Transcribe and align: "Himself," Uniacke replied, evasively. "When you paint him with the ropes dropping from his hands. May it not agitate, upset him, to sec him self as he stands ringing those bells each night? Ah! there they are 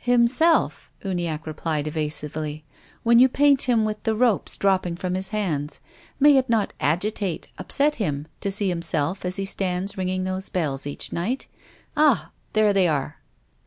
"Himself," 0.00 0.90
Uniacke 1.02 1.46
replied, 1.46 1.86
evasively. 1.88 2.62
"When 3.04 3.18
you 3.18 3.26
paint 3.26 3.62
him 3.62 3.86
with 3.86 4.02
the 4.02 4.14
ropes 4.14 4.58
dropping 4.58 4.96
from 4.96 5.14
his 5.14 5.30
hands. 5.30 5.80
May 6.20 6.36
it 6.36 6.50
not 6.50 6.74
agitate, 6.78 7.48
upset 7.56 7.94
him, 7.94 8.26
to 8.42 8.52
sec 8.52 8.66
him 8.68 8.82
self 8.82 9.24
as 9.24 9.36
he 9.36 9.46
stands 9.46 9.96
ringing 9.96 10.24
those 10.24 10.50
bells 10.50 10.86
each 10.86 11.10
night? 11.10 11.46
Ah! 11.96 12.32
there 12.52 12.74
they 12.74 12.86
are 12.86 13.20